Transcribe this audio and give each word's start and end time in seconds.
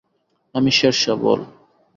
আমি 0.55 0.71
শেরশাহ, 0.71 1.15
বল। 1.23 1.39